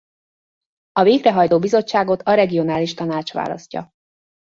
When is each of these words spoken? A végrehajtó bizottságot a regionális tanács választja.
A 0.91 1.03
végrehajtó 1.03 1.59
bizottságot 1.59 2.21
a 2.21 2.33
regionális 2.33 2.93
tanács 2.93 3.33
választja. 3.33 3.89